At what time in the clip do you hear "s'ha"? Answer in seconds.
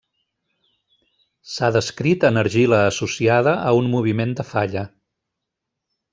1.55-1.69